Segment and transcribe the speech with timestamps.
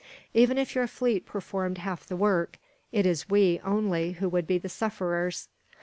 [0.33, 2.57] Even if your fleet performed half the work,
[2.91, 5.47] it is we, only, who would be the sufferers.